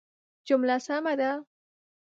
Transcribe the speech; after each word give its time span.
جمله 0.47 0.77
سمه 0.85 1.13
ده 1.19 1.31